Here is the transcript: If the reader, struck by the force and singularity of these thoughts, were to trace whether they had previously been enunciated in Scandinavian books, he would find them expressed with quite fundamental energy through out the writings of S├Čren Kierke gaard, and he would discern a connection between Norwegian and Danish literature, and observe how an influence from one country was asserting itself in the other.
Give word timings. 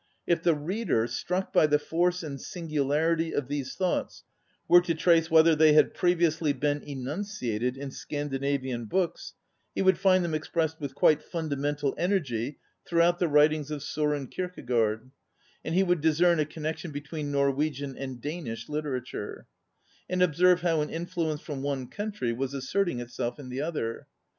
If 0.25 0.41
the 0.41 0.55
reader, 0.55 1.05
struck 1.05 1.53
by 1.53 1.67
the 1.67 1.77
force 1.77 2.23
and 2.23 2.41
singularity 2.41 3.33
of 3.35 3.47
these 3.47 3.75
thoughts, 3.75 4.23
were 4.67 4.81
to 4.81 4.95
trace 4.95 5.29
whether 5.29 5.53
they 5.55 5.73
had 5.73 5.93
previously 5.93 6.53
been 6.53 6.81
enunciated 6.81 7.77
in 7.77 7.91
Scandinavian 7.91 8.85
books, 8.85 9.35
he 9.75 9.83
would 9.83 9.99
find 9.99 10.25
them 10.25 10.33
expressed 10.33 10.79
with 10.81 10.95
quite 10.95 11.21
fundamental 11.21 11.93
energy 11.99 12.57
through 12.83 13.03
out 13.03 13.19
the 13.19 13.27
writings 13.27 13.69
of 13.69 13.81
S├Čren 13.81 14.31
Kierke 14.33 14.65
gaard, 14.65 15.11
and 15.63 15.75
he 15.75 15.83
would 15.83 16.01
discern 16.01 16.39
a 16.39 16.45
connection 16.45 16.89
between 16.89 17.31
Norwegian 17.31 17.95
and 17.95 18.19
Danish 18.19 18.69
literature, 18.69 19.45
and 20.09 20.23
observe 20.23 20.61
how 20.61 20.81
an 20.81 20.89
influence 20.89 21.41
from 21.41 21.61
one 21.61 21.85
country 21.85 22.33
was 22.33 22.55
asserting 22.55 22.99
itself 22.99 23.37
in 23.37 23.49
the 23.49 23.61
other. 23.61 24.07